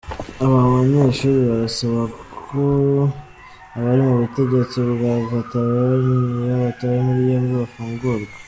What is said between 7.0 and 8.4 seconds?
muri yombi bafungurwa.